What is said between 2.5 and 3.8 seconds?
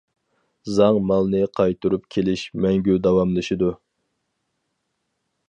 مەڭگۈ داۋاملىشىدۇ.